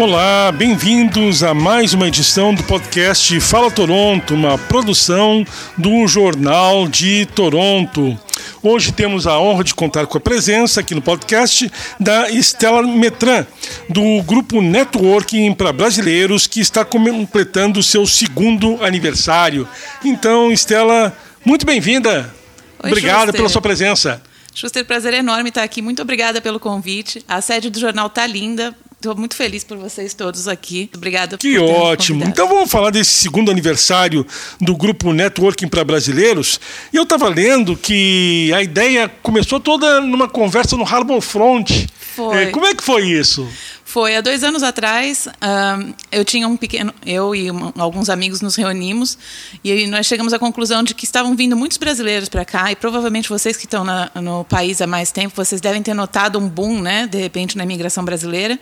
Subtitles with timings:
[0.00, 5.44] Olá, bem-vindos a mais uma edição do podcast Fala Toronto, uma produção
[5.76, 8.18] do Jornal de Toronto.
[8.62, 11.70] Hoje temos a honra de contar com a presença aqui no podcast
[12.00, 13.46] da Estela Metran,
[13.90, 19.68] do grupo Networking para Brasileiros, que está completando seu segundo aniversário.
[20.02, 22.34] Então, Estela, muito bem-vinda.
[22.82, 23.34] Obrigado Schuster.
[23.34, 24.22] pela sua presença.
[24.54, 25.82] Schuster, prazer enorme estar aqui.
[25.82, 27.22] Muito obrigada pelo convite.
[27.28, 28.74] A sede do jornal está linda.
[29.00, 30.90] Estou muito feliz por vocês todos aqui.
[30.94, 32.22] Obrigada que por Que ótimo.
[32.22, 34.26] Então vamos falar desse segundo aniversário
[34.60, 36.60] do grupo Networking para Brasileiros.
[36.92, 41.86] E eu estava lendo que a ideia começou toda numa conversa no Harbour Front.
[42.14, 42.42] Foi.
[42.42, 43.48] É, como é que foi isso?
[43.90, 45.26] Foi há dois anos atrás.
[45.42, 49.18] Um, eu tinha um pequeno, eu e alguns amigos nos reunimos
[49.64, 53.28] e nós chegamos à conclusão de que estavam vindo muitos brasileiros para cá e provavelmente
[53.28, 56.80] vocês que estão na, no país há mais tempo, vocês devem ter notado um boom,
[56.80, 58.60] né, de repente na imigração brasileira.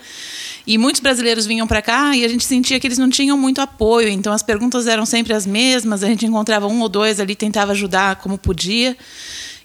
[0.66, 3.60] E muitos brasileiros vinham para cá e a gente sentia que eles não tinham muito
[3.60, 4.08] apoio.
[4.08, 6.02] Então as perguntas eram sempre as mesmas.
[6.02, 8.96] A gente encontrava um ou dois ali, tentava ajudar como podia.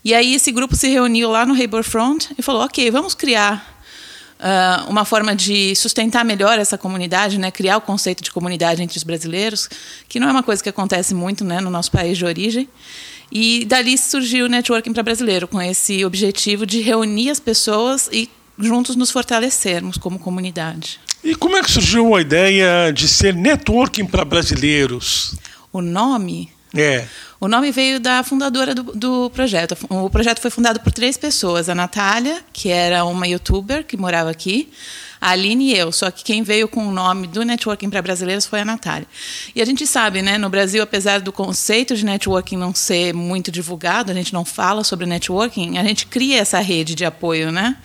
[0.04, 3.73] E aí esse grupo se reuniu lá no Labour Front e falou: ok, vamos criar
[4.44, 8.98] uh, uma forma de sustentar melhor essa comunidade, né, criar o conceito de comunidade entre
[8.98, 9.70] os brasileiros,
[10.10, 12.68] que não é uma coisa que acontece muito né, no nosso país de origem.
[13.32, 18.30] E dali surgiu o Networking para Brasileiro, com esse objetivo de reunir as pessoas e
[18.60, 21.00] juntos nos fortalecermos como comunidade.
[21.24, 25.36] E como é que surgiu a ideia de ser Networking para Brasileiros?
[25.72, 26.52] O nome?
[26.76, 27.06] É.
[27.40, 29.78] O nome veio da fundadora do, do, projeto.
[29.90, 34.32] O projeto foi fundado por três pessoas: a Natália, que era uma youtuber que morava
[34.32, 34.72] aqui,
[35.22, 35.92] a Aline e eu.
[35.92, 39.08] Só que quem veio com o nome do networking para brasileiros foi a Natália.
[39.56, 43.52] E a gente sabe, né, no Brasil, apesar do conceito de networking não ser muito
[43.52, 47.78] divulgado, a gente não fala sobre networking, a gente cria essa rede de apoio, né?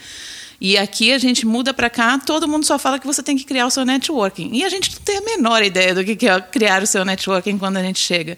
[0.61, 3.45] E aqui a gente muda para cá, todo mundo só fala que você tem que
[3.45, 4.51] criar o seu networking.
[4.53, 7.59] E a gente não tem a menor ideia do que é criar o seu networking
[7.59, 8.37] quando a gente chega.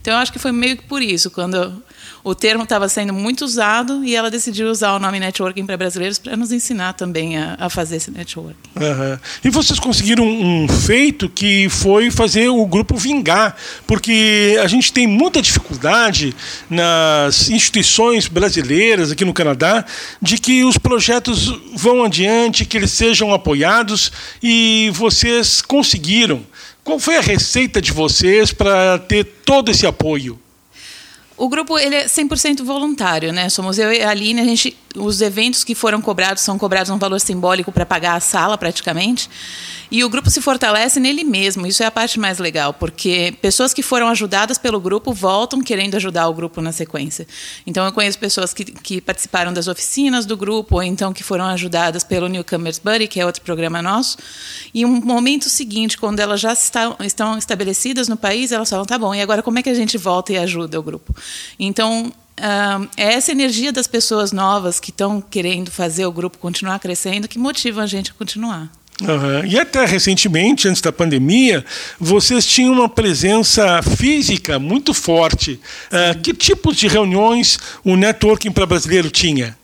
[0.00, 1.80] Então eu acho que foi meio que por isso, quando
[2.22, 6.18] o termo estava sendo muito usado e ela decidiu usar o nome networking para brasileiros
[6.18, 8.56] para nos ensinar também a, a fazer esse networking.
[8.76, 9.18] Uhum.
[9.44, 15.06] E vocês conseguiram um feito que foi fazer o grupo vingar, porque a gente tem
[15.06, 16.34] muita dificuldade
[16.68, 19.84] nas instituições brasileiras aqui no Canadá
[20.20, 26.42] de que os projetos vão adiante, que eles sejam apoiados e vocês conseguiram.
[26.84, 30.38] Qual foi a receita de vocês para ter todo esse apoio?
[31.40, 33.48] O grupo ele é 100% voluntário, né?
[33.48, 36.98] Somos eu e a Aline, a gente, os eventos que foram cobrados são cobrados um
[36.98, 39.26] valor simbólico para pagar a sala, praticamente.
[39.90, 41.66] E o grupo se fortalece nele mesmo.
[41.66, 45.96] Isso é a parte mais legal, porque pessoas que foram ajudadas pelo grupo voltam querendo
[45.96, 47.26] ajudar o grupo na sequência.
[47.66, 51.46] Então, eu conheço pessoas que, que participaram das oficinas do grupo, ou então que foram
[51.46, 54.18] ajudadas pelo Newcomers Buddy, que é outro programa nosso.
[54.72, 58.98] E um momento seguinte, quando elas já está, estão estabelecidas no país, elas falam: tá
[58.98, 61.14] bom, e agora como é que a gente volta e ajuda o grupo?
[61.58, 62.12] Então,
[62.96, 67.38] é essa energia das pessoas novas que estão querendo fazer o grupo continuar crescendo que
[67.38, 68.70] motiva a gente a continuar.
[69.00, 69.46] Uhum.
[69.46, 71.64] E até recentemente, antes da pandemia,
[71.98, 75.58] vocês tinham uma presença física muito forte.
[75.86, 79.56] Uh, que tipos de reuniões o Networking para Brasileiro tinha?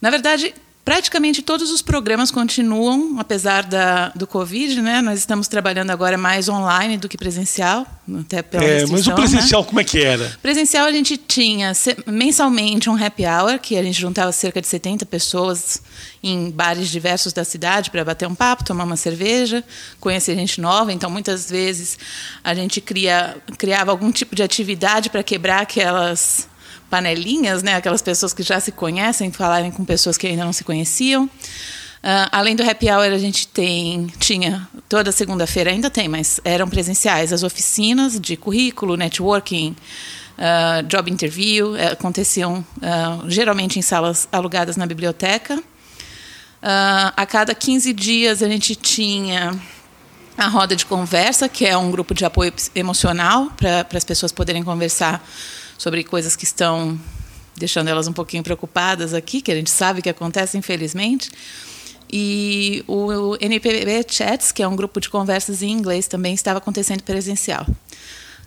[0.00, 0.52] Na verdade,
[0.84, 5.02] Praticamente todos os programas continuam, apesar da, do Covid, né?
[5.02, 7.86] Nós estamos trabalhando agora mais online do que presencial,
[8.20, 9.68] até pela é, Mas o presencial né?
[9.68, 10.36] como é que era?
[10.42, 11.72] Presencial a gente tinha
[12.06, 15.82] mensalmente um happy hour, que a gente juntava cerca de 70 pessoas
[16.22, 19.62] em bares diversos da cidade para bater um papo, tomar uma cerveja,
[20.00, 20.92] conhecer gente nova.
[20.92, 21.98] Então, muitas vezes
[22.42, 26.48] a gente cria, criava algum tipo de atividade para quebrar aquelas
[26.90, 27.76] panelinhas, né?
[27.76, 31.24] Aquelas pessoas que já se conhecem, falarem com pessoas que ainda não se conheciam.
[31.24, 36.66] Uh, além do happy hour, a gente tem, tinha toda segunda-feira, ainda tem, mas eram
[36.66, 39.76] presenciais as oficinas de currículo, networking,
[40.38, 42.64] uh, job interview, uh, aconteciam
[43.28, 45.62] geralmente em salas alugadas na biblioteca.
[46.62, 49.52] a cada 15 dias a gente tinha
[50.38, 54.62] a roda de conversa, que é um grupo de apoio emocional para as pessoas poderem
[54.62, 55.22] conversar
[55.80, 57.00] sobre coisas que estão
[57.56, 61.30] deixando elas um pouquinho preocupadas aqui, que a gente sabe que acontece, infelizmente.
[62.12, 67.02] E o NPB Chats, que é um grupo de conversas em inglês, também estava acontecendo
[67.02, 67.66] presencial.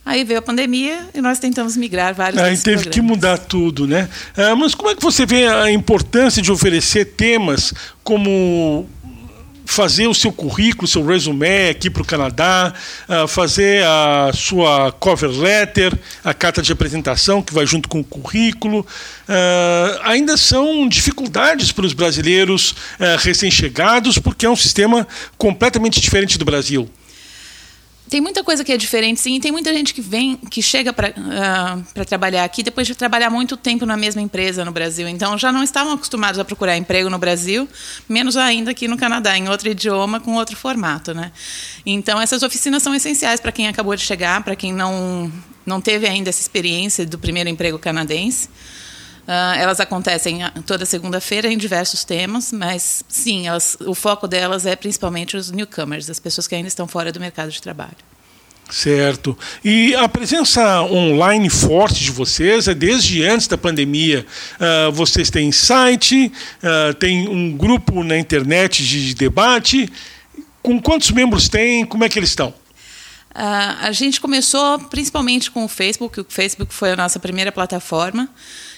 [0.05, 2.93] Aí veio a pandemia e nós tentamos migrar vários Aí teve programas.
[2.93, 4.07] que mudar tudo, né?
[4.37, 8.87] Ah, mas como é que você vê a importância de oferecer temas como
[9.65, 12.73] fazer o seu currículo, seu resumé aqui para o Canadá,
[13.07, 15.93] uh, fazer a sua cover letter,
[16.23, 18.81] a carta de apresentação que vai junto com o currículo.
[18.81, 25.07] Uh, ainda são dificuldades para os brasileiros uh, recém-chegados, porque é um sistema
[25.37, 26.89] completamente diferente do Brasil
[28.13, 29.37] tem muita coisa que é diferente, sim.
[29.37, 33.31] E tem muita gente que vem, que chega para uh, trabalhar aqui depois de trabalhar
[33.31, 35.07] muito tempo na mesma empresa no Brasil.
[35.07, 37.67] Então, já não estavam acostumados a procurar emprego no Brasil,
[38.07, 41.31] menos ainda aqui no Canadá, em outro idioma, com outro formato, né?
[41.83, 45.33] Então, essas oficinas são essenciais para quem acabou de chegar, para quem não,
[45.65, 48.47] não teve ainda essa experiência do primeiro emprego canadense.
[49.23, 54.75] Uh, elas acontecem toda segunda-feira em diversos temas, mas sim, elas, o foco delas é
[54.75, 57.95] principalmente os newcomers, as pessoas que ainda estão fora do mercado de trabalho.
[58.69, 59.37] Certo.
[59.63, 64.25] E a presença online forte de vocês é desde antes da pandemia.
[64.55, 66.31] Uh, vocês têm site,
[66.63, 69.91] uh, tem um grupo na internet de debate.
[70.61, 71.85] Com quantos membros tem?
[71.85, 72.49] Como é que eles estão?
[72.49, 76.21] Uh, a gente começou principalmente com o Facebook.
[76.21, 78.29] O Facebook foi a nossa primeira plataforma.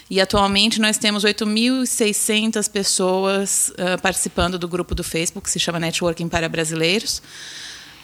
[0.08, 5.80] E atualmente nós temos 8.600 pessoas uh, participando do grupo do Facebook, que se chama
[5.80, 7.20] Networking para Brasileiros.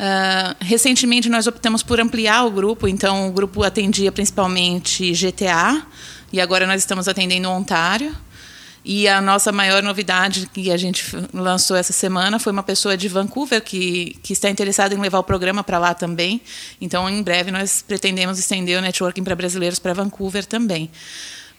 [0.00, 5.86] Uh, recentemente nós optamos por ampliar o grupo, então o grupo atendia principalmente GTA,
[6.32, 8.12] e agora nós estamos atendendo Ontário.
[8.84, 13.06] E a nossa maior novidade que a gente lançou essa semana foi uma pessoa de
[13.06, 16.40] Vancouver que, que está interessada em levar o programa para lá também.
[16.80, 20.90] Então, em breve, nós pretendemos estender o networking para brasileiros para Vancouver também.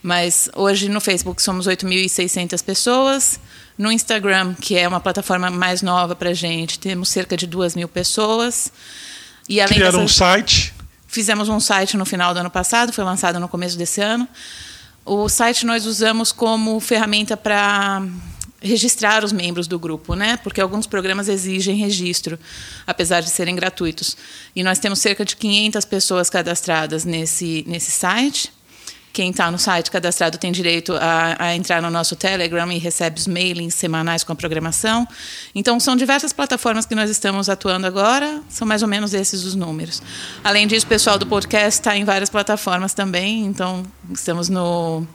[0.03, 3.39] Mas hoje no Facebook somos 8.600 pessoas.
[3.77, 7.75] No Instagram, que é uma plataforma mais nova para a gente, temos cerca de 2
[7.75, 8.71] mil pessoas.
[9.47, 10.73] E além Criaram dessas, um site?
[11.07, 14.27] Fizemos um site no final do ano passado, foi lançado no começo desse ano.
[15.05, 18.05] O site nós usamos como ferramenta para
[18.61, 20.37] registrar os membros do grupo, né?
[20.37, 22.39] Porque alguns programas exigem registro,
[22.87, 24.17] apesar de serem gratuitos.
[24.55, 28.51] E nós temos cerca de 500 pessoas cadastradas nesse nesse site.
[29.13, 33.19] Quem está no site cadastrado tem direito a, a, entrar no nosso Telegram e recebe
[33.19, 35.07] os mailings semanais com a programação.
[35.53, 39.53] Então, são diversas plataformas que nós estamos atuando agora, são mais ou menos esses os
[39.53, 40.01] números.
[40.43, 45.05] Além disso, o pessoal do podcast está em várias plataformas também, então estamos no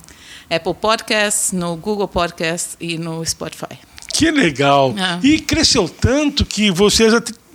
[0.48, 3.78] Apple Podcasts, no Google Podcasts e no Spotify.
[4.12, 4.94] Que legal!
[4.96, 5.18] Ah.
[5.24, 7.12] E cresceu tanto que vocês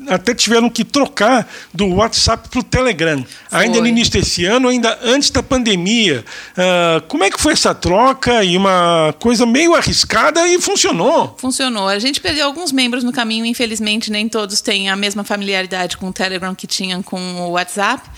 [0.07, 3.23] até tiveram que trocar do WhatsApp para o Telegram.
[3.50, 3.59] Foi.
[3.59, 6.23] Ainda no início desse ano, ainda antes da pandemia.
[6.51, 8.44] Uh, como é que foi essa troca?
[8.44, 11.35] E uma coisa meio arriscada e funcionou.
[11.39, 11.88] Funcionou.
[11.88, 16.09] A gente perdeu alguns membros no caminho, infelizmente nem todos têm a mesma familiaridade com
[16.09, 18.09] o Telegram que tinham com o WhatsApp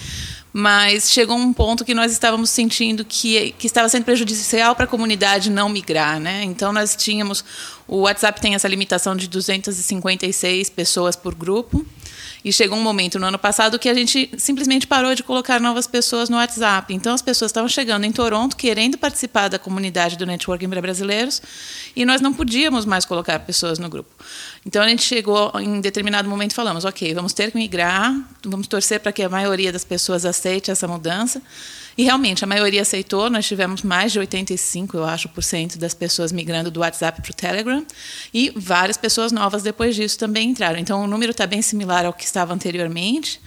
[0.57, 4.87] mas chegou um ponto que nós estávamos sentindo que, que estava sendo prejudicial para a
[4.87, 6.17] comunidade não migrar.
[6.17, 6.45] Né?
[6.45, 7.43] Então, nós tínhamos.
[7.85, 11.85] O WhatsApp tem essa limitação de 256 pessoas por grupo.
[12.45, 15.87] E chegou um momento no ano passado que a gente simplesmente parou de colocar novas
[15.87, 16.93] pessoas no WhatsApp.
[16.93, 21.41] Então as pessoas estavam chegando em Toronto querendo participar da comunidade do networking para brasileiros
[21.95, 24.11] e nós não podíamos mais colocar pessoas no grupo.
[24.65, 28.11] Então a gente chegou em determinado momento e falamos, ok, vamos ter que migrar,
[28.43, 31.39] vamos torcer para que a maioria das pessoas aceite essa mudança.
[31.95, 35.93] E realmente a maioria aceitou, nós tivemos mais de 85, eu acho, por cento das
[35.93, 37.85] pessoas migrando do WhatsApp para o Telegram
[38.33, 40.79] e várias pessoas novas depois disso também entraram.
[40.79, 43.39] Então o número está bem similar ao que estava anteriormente.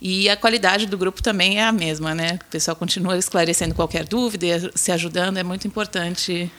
[0.00, 2.38] E a qualidade do grupo também é a mesma, né?
[2.46, 6.50] O pessoal continua esclarecendo qualquer dúvida, se ajudando, é muito importante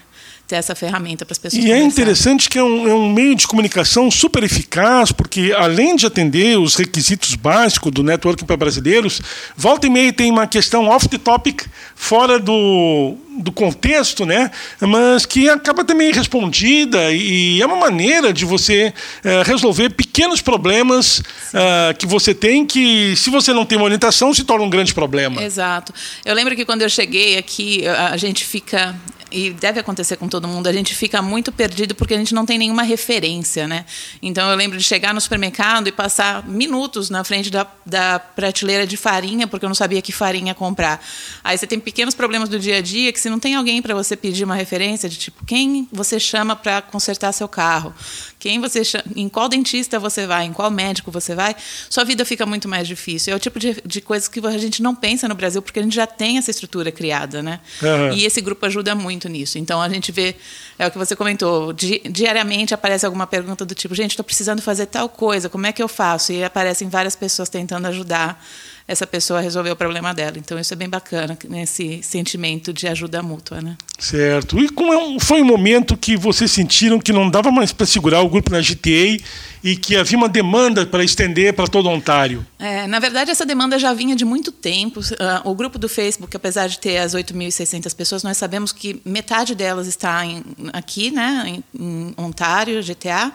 [0.47, 1.63] ter essa ferramenta para as pessoas.
[1.63, 5.95] E é interessante que é um, é um, meio de comunicação super eficaz, porque além
[5.95, 9.21] de atender os requisitos básicos do networking para brasileiros,
[9.55, 11.63] volta e meia tem uma questão off the topic,
[11.95, 14.51] fora do, do contexto, né?
[14.81, 21.19] mas que acaba também respondida e é uma maneira de você é, resolver pequenos problemas
[21.19, 24.93] uh, que você tem que, se você não tem uma orientação, se torna um grande
[24.93, 25.43] problema.
[25.43, 25.93] Exato.
[26.23, 28.95] Eu lembro que quando eu cheguei aqui, a gente fica
[29.31, 32.45] e deve acontecer com todo mundo, a gente fica muito perdido porque a gente não
[32.45, 33.85] tem nenhuma referência, né?
[34.21, 38.87] Então eu lembro de chegar no supermercado e passar minutos na frente da, da prateleira
[38.87, 41.03] de farinha porque eu não sabia que farinha comprar.
[41.43, 43.93] Aí você tem pequenos problemas do dia a dia que se não tem alguém para
[43.93, 47.93] você pedir uma referência de tipo quem você chama para consertar seu carro,
[48.39, 51.55] quem você chama, em qual dentista você vai, em qual médico você vai,
[51.89, 53.33] sua vida fica muito mais difícil.
[53.33, 55.83] É o tipo de, de coisa que a gente não pensa no Brasil porque a
[55.83, 57.59] gente já tem essa estrutura criada, né?
[57.81, 58.13] Uhum.
[58.13, 59.57] E esse grupo ajuda muito muito nisso.
[59.57, 60.35] Então a gente vê,
[60.77, 64.61] é o que você comentou, di diariamente aparece alguma pergunta do tipo, gente, estou precisando
[64.61, 66.31] fazer tal coisa, como é que eu faço?
[66.31, 68.43] E aparecem várias pessoas tentando ajudar
[68.87, 70.37] essa pessoa resolver o problema dela.
[70.37, 73.75] Então isso é bem bacana, nesse sentimento de ajuda mútua, né?
[73.97, 74.59] Certo.
[74.59, 78.21] E como é foi um momento que vocês sentiram que não dava mais para segurar
[78.21, 79.17] o grupo na GTA
[79.63, 82.45] e que havia uma demanda para estender para todo Ontário?
[82.59, 84.99] É, na verdade, essa demanda já vinha de muito tempo.
[84.99, 89.55] Uh, o grupo do Facebook, apesar de ter as 8.600 pessoas, nós sabemos que metade
[89.55, 93.31] delas está em, aqui, né, em Ontário, GTA.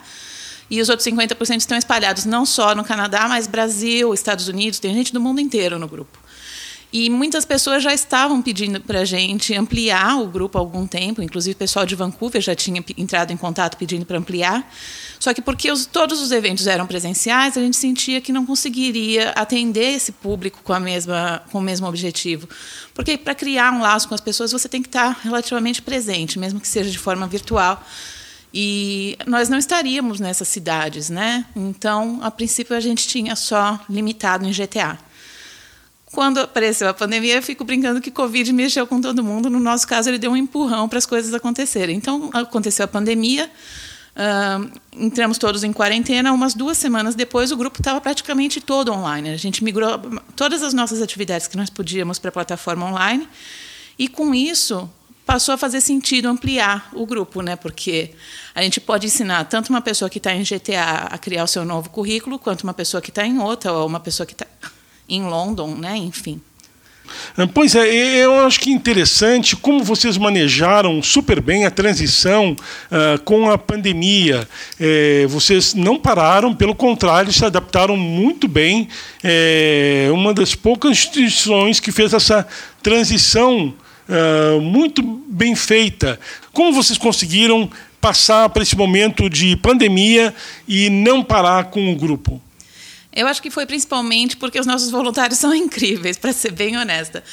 [0.71, 4.93] E os outros 50% estão espalhados não só no Canadá, mas Brasil, Estados Unidos, tem
[4.93, 6.17] gente do mundo inteiro no grupo.
[6.93, 11.21] E muitas pessoas já estavam pedindo para a gente ampliar o grupo há algum tempo,
[11.21, 14.69] inclusive o pessoal de Vancouver já tinha entrado em contato pedindo para ampliar.
[15.19, 19.31] Só que porque os, todos os eventos eram presenciais, a gente sentia que não conseguiria
[19.31, 22.47] atender esse público com, a mesma, com o mesmo objetivo.
[22.93, 26.61] Porque para criar um laço com as pessoas, você tem que estar relativamente presente, mesmo
[26.61, 27.81] que seja de forma virtual.
[28.53, 31.45] E nós não estaríamos nessas cidades, né?
[31.55, 34.97] Então, a princípio, a gente tinha só limitado em GTA.
[36.11, 39.49] Quando apareceu a pandemia, eu fico brincando que Covid mexeu com todo mundo.
[39.49, 41.95] No nosso caso, ele deu um empurrão para as coisas acontecerem.
[41.95, 43.49] Então, aconteceu a pandemia,
[44.17, 46.33] uh, entramos todos em quarentena.
[46.33, 49.29] Umas duas semanas depois, o grupo estava praticamente todo online.
[49.29, 49.97] A gente migrou
[50.35, 53.25] todas as nossas atividades que nós podíamos para a plataforma online.
[53.97, 54.89] E com isso,
[55.25, 57.55] passou a fazer sentido ampliar o grupo, né?
[57.55, 58.11] Porque
[58.53, 61.63] a gente pode ensinar tanto uma pessoa que está em GTA a criar o seu
[61.63, 64.47] novo currículo, quanto uma pessoa que está em outra, ou uma pessoa que está
[65.07, 65.95] em London, né?
[65.97, 66.41] Enfim.
[67.53, 67.87] Pois é,
[68.23, 74.47] eu acho que interessante como vocês manejaram super bem a transição uh, com a pandemia.
[74.79, 78.87] É, vocês não pararam, pelo contrário, se adaptaram muito bem.
[79.23, 82.47] É uma das poucas instituições que fez essa
[82.81, 83.73] transição
[84.07, 86.19] uh, muito bem feita.
[86.53, 90.33] Como vocês conseguiram passar para esse momento de pandemia
[90.67, 92.41] e não parar com o grupo?
[93.13, 97.23] Eu acho que foi principalmente porque os nossos voluntários são incríveis, para ser bem honesta.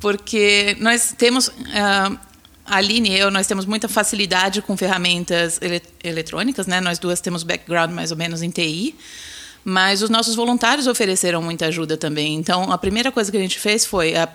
[0.00, 1.48] Porque nós temos.
[1.48, 2.18] Uh,
[2.68, 6.80] a Aline e eu, nós temos muita facilidade com ferramentas ele eletrônicas, né?
[6.80, 8.94] Nós duas temos background mais ou menos em TI.
[9.64, 12.34] Mas os nossos voluntários ofereceram muita ajuda também.
[12.34, 14.14] Então, a primeira coisa que a gente fez foi.
[14.16, 14.28] A,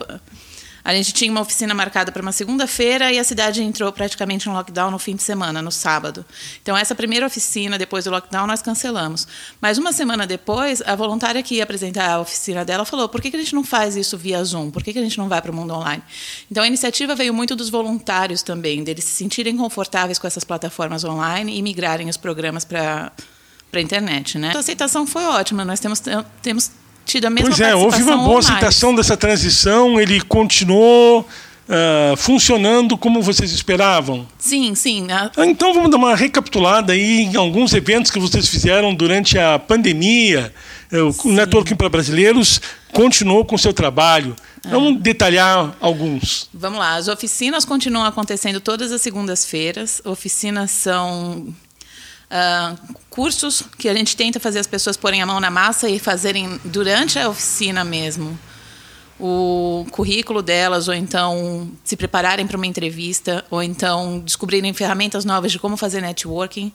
[0.83, 4.51] a gente tinha uma oficina marcada para uma segunda-feira e a cidade entrou praticamente em
[4.51, 6.25] lockdown no fim de semana, no sábado.
[6.61, 9.27] Então, essa primeira oficina, depois do lockdown, nós cancelamos.
[9.59, 13.29] Mas uma semana depois, a voluntária que ia apresentar a oficina dela falou: por que,
[13.29, 14.71] que a gente não faz isso via Zoom?
[14.71, 16.03] Por que, que a gente não vai para o mundo online?
[16.49, 21.03] Então, a iniciativa veio muito dos voluntários também, deles se sentirem confortáveis com essas plataformas
[21.03, 23.11] online e migrarem os programas para
[23.71, 24.51] para a internet, né?
[24.53, 25.63] A aceitação foi ótima.
[25.63, 26.01] Nós temos,
[26.41, 26.71] temos
[27.11, 32.97] tido a mesma Pois é, houve uma boa aceitação dessa transição, ele continuou uh, funcionando
[32.97, 34.25] como vocês esperavam?
[34.39, 35.07] Sim, sim.
[35.11, 39.59] Ah, então vamos dar uma recapitulada aí em alguns eventos que vocês fizeram durante a
[39.59, 40.53] pandemia.
[40.91, 41.33] O sim.
[41.33, 42.61] Networking para Brasileiros
[42.93, 44.35] continuou com o seu trabalho.
[44.65, 44.69] É.
[44.69, 46.49] Vamos detalhar alguns.
[46.53, 46.95] Vamos lá.
[46.95, 50.01] As oficinas continuam acontecendo todas as segundas-feiras.
[50.05, 51.53] Oficinas são
[52.31, 55.99] Uh, cursos que a gente tenta fazer as pessoas porem a mão na massa e
[55.99, 58.39] fazerem durante a oficina mesmo
[59.21, 65.51] o currículo delas, ou então se prepararem para uma entrevista, ou então descobrirem ferramentas novas
[65.51, 66.73] de como fazer networking,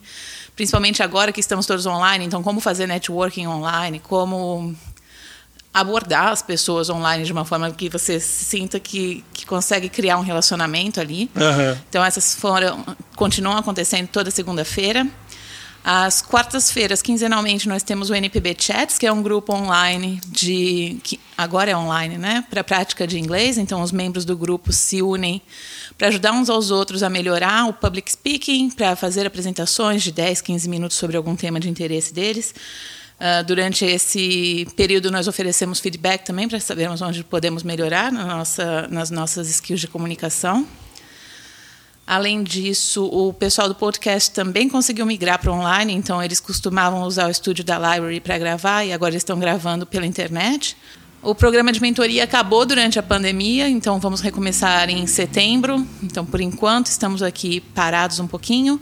[0.54, 2.24] principalmente agora que estamos todos online.
[2.24, 4.76] Então, como fazer networking online, como
[5.74, 10.22] abordar as pessoas online de uma forma que você sinta que, que consegue criar um
[10.22, 11.28] relacionamento ali.
[11.34, 11.76] Uhum.
[11.88, 12.84] Então, essas foram
[13.16, 15.06] continuam acontecendo toda segunda-feira.
[15.88, 20.98] Às quartas-feiras, quinzenalmente, nós temos o NPB Chats, que é um grupo online de.
[21.04, 22.44] que agora é online, né?
[22.50, 23.56] Para prática de inglês.
[23.56, 25.40] Então, os membros do grupo se unem
[25.96, 30.40] para ajudar uns aos outros a melhorar o public speaking, para fazer apresentações de 10,
[30.40, 32.52] 15 minutos sobre algum tema de interesse deles.
[33.20, 38.88] Uh, durante esse período, nós oferecemos feedback também para sabermos onde podemos melhorar na nossa,
[38.88, 40.66] nas nossas skills de comunicação.
[42.06, 47.26] Além disso, o pessoal do podcast também conseguiu migrar para online, então eles costumavam usar
[47.26, 50.76] o estúdio da Library para gravar e agora estão gravando pela internet.
[51.20, 55.84] O programa de mentoria acabou durante a pandemia, então vamos recomeçar em setembro.
[56.00, 58.80] Então, por enquanto, estamos aqui parados um pouquinho.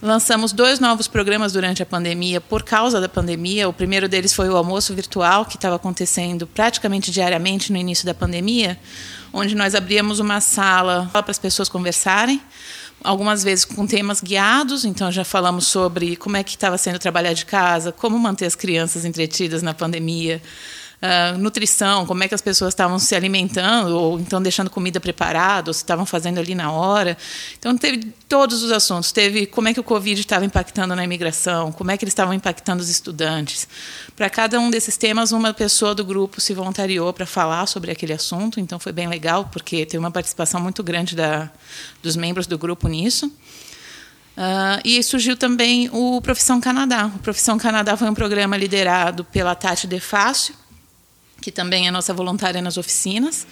[0.00, 3.68] Lançamos dois novos programas durante a pandemia, por causa da pandemia.
[3.68, 8.14] O primeiro deles foi o almoço virtual, que estava acontecendo praticamente diariamente no início da
[8.14, 8.78] pandemia,
[9.32, 12.40] onde nós abríamos uma sala para as pessoas conversarem,
[13.02, 14.84] algumas vezes com temas guiados.
[14.84, 18.54] Então, já falamos sobre como é que estava sendo trabalhar de casa, como manter as
[18.54, 20.42] crianças entretidas na pandemia.
[21.00, 25.70] Uh, nutrição, como é que as pessoas estavam se alimentando, ou então deixando comida preparada,
[25.70, 27.16] ou se estavam fazendo ali na hora.
[27.58, 29.10] Então, teve todos os assuntos.
[29.10, 32.34] Teve como é que o Covid estava impactando na imigração, como é que eles estavam
[32.34, 33.66] impactando os estudantes.
[34.14, 38.12] Para cada um desses temas, uma pessoa do grupo se voluntariou para falar sobre aquele
[38.12, 41.50] assunto, então foi bem legal, porque teve uma participação muito grande da,
[42.02, 43.32] dos membros do grupo nisso.
[44.36, 47.10] Uh, e surgiu também o Profissão Canadá.
[47.14, 50.54] O Profissão Canadá foi um programa liderado pela Tati De Fácil,
[51.40, 53.46] que também é nossa voluntária nas oficinas.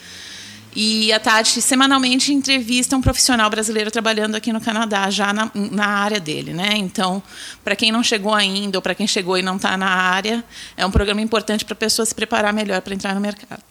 [0.77, 5.87] E a Tati semanalmente entrevista um profissional brasileiro trabalhando aqui no Canadá, já na, na
[5.87, 6.53] área dele.
[6.53, 6.75] Né?
[6.77, 7.23] Então,
[7.65, 10.45] para quem não chegou ainda, ou para quem chegou e não está na área,
[10.77, 13.63] é um programa importante para a pessoa se preparar melhor para entrar no mercado.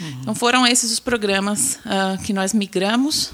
[0.00, 0.18] Uhum.
[0.22, 3.32] Então, foram esses os programas uh, que nós migramos.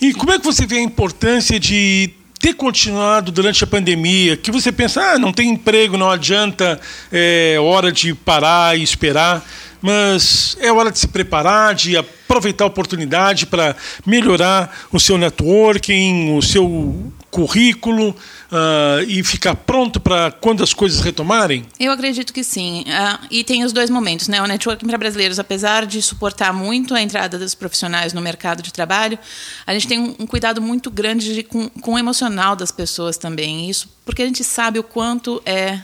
[0.00, 4.50] E como é que você vê a importância de ter continuado durante a pandemia, que
[4.50, 6.80] você pensa, ah, não tem emprego, não adianta,
[7.10, 9.44] é hora de parar e esperar,
[9.82, 13.74] mas é hora de se preparar, de aproveitar a oportunidade para
[14.06, 21.00] melhorar o seu networking, o seu currículo uh, e ficar pronto para quando as coisas
[21.00, 21.64] retomarem?
[21.78, 22.82] Eu acredito que sim.
[22.82, 24.26] Uh, e tem os dois momentos.
[24.26, 24.42] Né?
[24.42, 28.72] O networking para brasileiros, apesar de suportar muito a entrada dos profissionais no mercado de
[28.72, 29.16] trabalho,
[29.64, 33.70] a gente tem um, cuidado muito grande de, com, com o emocional das pessoas também.
[33.70, 35.74] Isso porque a gente sabe o quanto é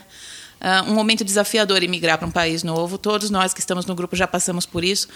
[0.61, 2.99] uh, um momento desafiador emigrar para um país novo.
[2.99, 5.07] Todos nós que estamos no grupo já passamos por isso.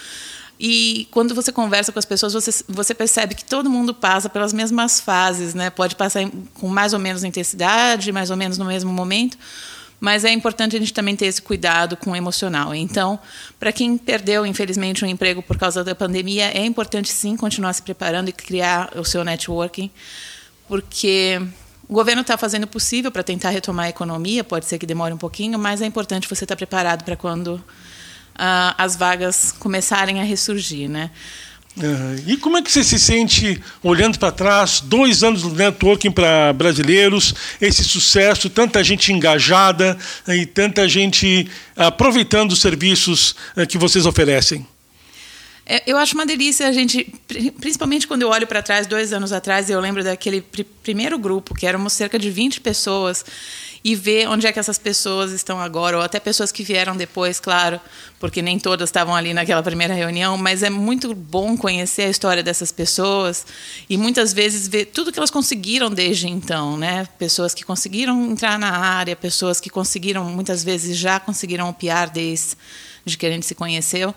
[0.59, 4.51] E quando você conversa com as pessoas, você, você percebe que todo mundo passa pelas
[4.51, 5.69] mesmas fases, né?
[5.69, 9.37] Pode passar com mais ou menos intensidade, mais ou menos no mesmo momento,
[10.01, 12.75] mas é importante a gente também ter esse cuidado com o emocional.
[12.75, 13.17] Então,
[13.57, 17.81] para quem perdeu, infelizmente, um emprego por causa da pandemia, é importante sim continuar se
[17.81, 19.89] preparando e criar o seu networking,
[20.67, 21.41] porque
[21.87, 25.13] o governo está fazendo o possível para tentar retomar a economia, pode ser que demore
[25.13, 27.63] um pouquinho, mas é importante você estar tá preparado para quando
[28.39, 31.11] uh, as vagas começarem a ressurgir, né?
[31.77, 32.15] Uhum.
[32.27, 36.51] E como é que você se sente olhando para trás, dois anos do networking para
[36.51, 44.05] brasileiros, esse sucesso, tanta gente engajada e tanta gente aproveitando os serviços eh, que vocês
[44.05, 44.65] oferecem?
[45.71, 47.13] É, eu acho uma delícia a gente,
[47.61, 51.53] principalmente quando eu olho para trás, dois anos atrás, eu lembro daquele pr primeiro grupo,
[51.53, 53.23] que éramos cerca de 20 pessoas,
[53.83, 57.39] e ver onde é que essas pessoas estão agora, ou até pessoas que vieram depois,
[57.39, 57.79] claro,
[58.19, 62.41] porque nem todas estavam ali naquela primeira reunião, mas é muito bom conhecer a história
[62.41, 63.45] dessas pessoas
[63.87, 67.07] e muitas vezes ver tudo que elas conseguiram desde então, né?
[67.19, 72.09] Pessoas que conseguiram entrar na área, pessoas que conseguiram, muitas vezes já conseguiram o PR
[72.11, 72.57] desde
[73.09, 74.13] de que a gente se conheceu.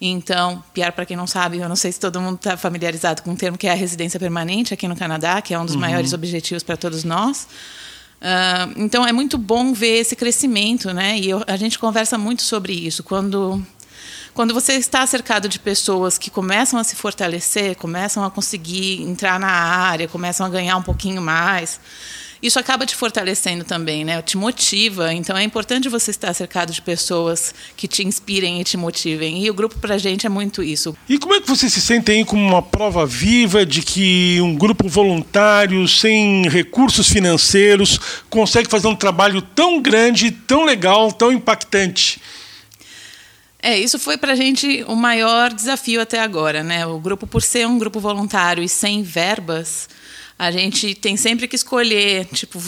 [0.00, 3.32] Então, PR, para quem não sabe, eu não sei se todo mundo está familiarizado com
[3.32, 5.80] o termo que é a residência permanente aqui no Canadá, que é um dos uhum.
[5.80, 7.46] maiores objetivos para todos nós.
[8.16, 11.18] Uh, então é muito bom ver esse crescimento, né?
[11.18, 13.02] E eu, a gente conversa muito sobre isso.
[13.02, 13.62] Quando,
[14.34, 19.38] quando você está cercado de pessoas que começam a se fortalecer, começam a conseguir entrar
[19.38, 21.78] na área, começam a ganhar um pouquinho mais,
[22.46, 24.22] isso acaba te fortalecendo também, né?
[24.22, 25.12] Te motiva.
[25.12, 29.44] Então é importante você estar cercado de pessoas que te inspirem e te motivem.
[29.44, 30.96] E o grupo para a gente é muito isso.
[31.08, 34.54] E como é que você se sente aí como uma prova viva de que um
[34.54, 37.98] grupo voluntário, sem recursos financeiros,
[38.30, 42.20] consegue fazer um trabalho tão grande, tão legal, tão impactante?
[43.60, 46.86] É, isso foi para a gente o maior desafio até agora, né?
[46.86, 49.88] O grupo, por ser um grupo voluntário e sem verbas,
[50.38, 52.58] a gente tem sempre que escolher, tipo,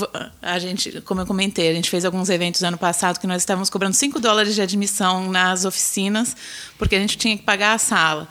[0.40, 3.68] a gente, como eu comentei, a gente fez alguns eventos ano passado que nós estávamos
[3.68, 6.35] cobrando 5 dólares de admissão nas oficinas,
[6.78, 8.26] porque a gente tinha que pagar a sala.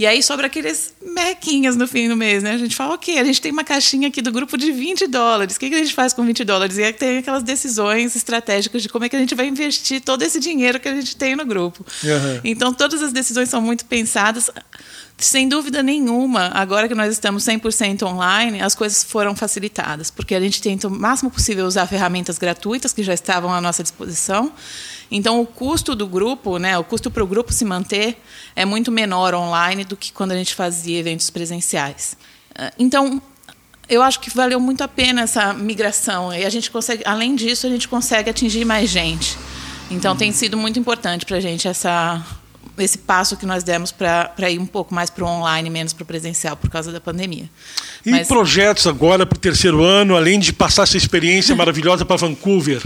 [0.00, 2.52] E aí sobra aqueles mequinhas no fim do mês, né?
[2.52, 5.56] A gente fala, ok, a gente tem uma caixinha aqui do grupo de 20 dólares.
[5.56, 6.78] O que, a gente faz com 20 dólares?
[6.78, 10.22] E aí tem aquelas decisões estratégicas de como é que a gente vai investir todo
[10.22, 11.84] esse dinheiro que a gente tem no grupo.
[12.02, 12.40] Uhum.
[12.42, 14.50] Então, todas as decisões são muito pensadas.
[15.20, 20.40] Sem dúvida nenhuma, agora que nós estamos 100% online, as coisas foram facilitadas, porque a
[20.40, 24.50] gente tenta o máximo possível usar ferramentas gratuitas que já estavam à nossa disposição.
[25.10, 28.18] Então, o custo do grupo, né, o custo para o grupo se manter
[28.56, 32.16] é muito menor online do que quando a gente fazia eventos presenciais.
[32.54, 33.20] Ah, então,
[33.90, 37.66] eu acho que valeu muito a pena essa migração e a gente consegue, além disso,
[37.66, 39.36] a gente consegue atingir mais gente.
[39.90, 42.24] Então, tem sido muito importante para a gente essa
[42.78, 46.02] esse passo que nós demos para ir um pouco mais para o online, menos para
[46.02, 47.48] o presencial, por causa da pandemia.
[48.04, 48.28] E Mas...
[48.28, 52.82] projetos agora para o terceiro ano, além de passar essa experiência maravilhosa para Vancouver?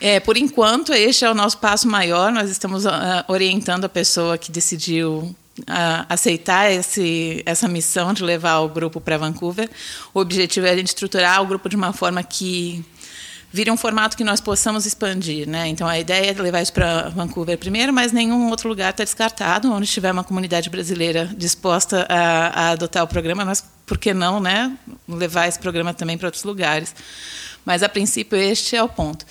[0.00, 2.32] É, por enquanto, este é o nosso passo maior.
[2.32, 2.90] Nós estamos uh,
[3.28, 9.16] orientando a pessoa que decidiu uh, aceitar esse, essa missão de levar o grupo para
[9.16, 9.70] Vancouver.
[10.12, 12.84] O objetivo é a gente estruturar o grupo de uma forma que
[13.54, 15.48] vire um formato que nós possamos expandir.
[15.48, 15.68] Né?
[15.68, 19.72] Então, a ideia é levar isso para Vancouver primeiro, mas nenhum outro lugar está descartado.
[19.72, 24.40] Onde tiver uma comunidade brasileira disposta a, a adotar o programa, mas por que não
[24.40, 24.76] né?
[25.08, 26.92] levar esse programa também para outros lugares?
[27.64, 29.24] Mas, a princípio, este é o ponto.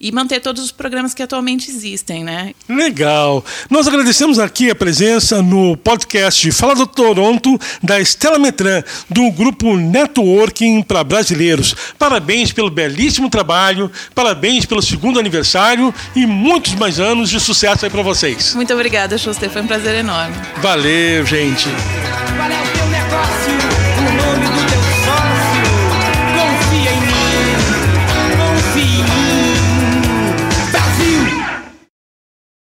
[0.00, 2.54] E manter todos os programas que atualmente existem, né?
[2.68, 3.44] Legal.
[3.68, 9.76] Nós agradecemos aqui a presença no podcast Fala do Toronto, da Estela Metran, do grupo
[9.76, 11.74] Networking para Brasileiros.
[11.98, 17.90] Parabéns pelo belíssimo trabalho, parabéns pelo segundo aniversário e muitos mais anos de sucesso aí
[17.90, 18.54] para vocês.
[18.54, 19.50] Muito obrigada, Schuster.
[19.50, 20.36] Foi um prazer enorme.
[20.58, 21.68] Valeu, gente.
[22.36, 23.77] Valeu.